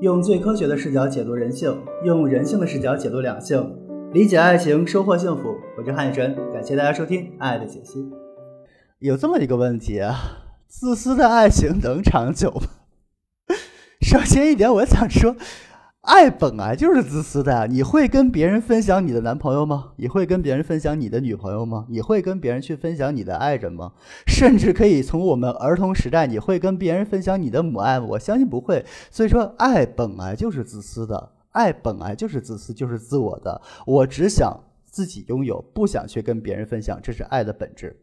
[0.00, 3.76] 用最科学的视角解读人性，用人性的视角解读两性，
[4.12, 5.56] 理解爱情，收获幸福。
[5.76, 7.98] 我是汉宇晨，感谢大家收听《爱的解析》。
[9.00, 10.14] 有这么一个问题啊，
[10.68, 12.68] 自私的爱情能长久吗？
[14.00, 15.34] 首先一点，我想说。
[16.08, 17.66] 爱本来就是自私的呀！
[17.66, 19.92] 你会跟别人分享你的男朋友吗？
[19.96, 21.84] 你会跟别人分享你的女朋友吗？
[21.90, 23.92] 你会跟别人去分享你的爱人吗？
[24.26, 28.06] 甚至可以从我们儿童时代，你会跟别人分享你的母爱吗？
[28.08, 28.82] 我相信不会。
[29.10, 33.60] 所以说，爱本来就是自私的，爱本来就是自私，就是自我的。
[33.84, 37.94] 我只想自己拥有，不想去跟别人分享，这是爱的本质。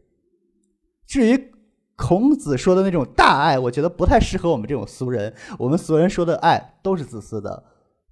[1.08, 1.50] 至于
[1.96, 5.34] 孔子说的那种大爱，我觉得不太适合我们这种俗人。
[5.58, 7.64] 我们俗人说的爱都是自私的。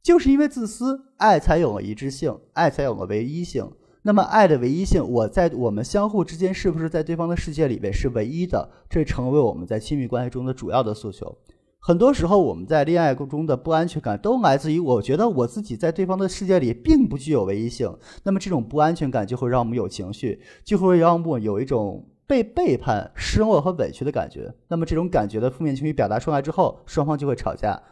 [0.04, 3.66] 就是因为自私，爱才有了一致性，爱才有了唯一性。
[4.02, 8.68] 那么，爱的唯一性，我在我们相互之间是不是在对方的世界里面是唯一的？
[8.90, 11.34] 这成为我们在亲密关系中的主要的诉求。
[11.78, 17.90] 很多时候，我们在恋爱中的不安全感都来自于我觉得我自己在对方的世界里并不具有唯一性。
[18.24, 24.52] 那么，这种不安全感就会让我们有情绪，就会让我们有一种被背叛、失落和委屈的感觉。
[24.68, 27.82] 那么，这种感觉的负面情绪表达出来之后，双方就会吵架。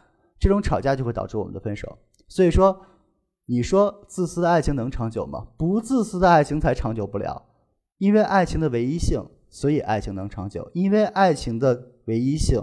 [0.43, 2.85] 这种吵架就会导致我们的分手，所以说，
[3.45, 5.47] 你说自私的爱情能长久吗？
[5.57, 7.45] 不自私的爱情才长久不了，
[7.97, 12.61] 因为爱情的唯一性，所以爱情能长久；因为爱情的唯一性，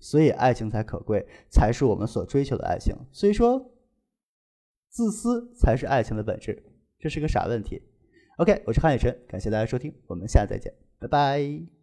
[0.00, 2.92] 所以爱情才可贵，才是我们所追求的爱情。
[3.12, 3.70] 所以说，
[4.90, 6.60] 自私才是爱情的本质，
[6.98, 7.80] 这是个傻问题。
[8.38, 11.81] OK，我是韩雨辰，感谢大家收听，我们下次再见，拜拜。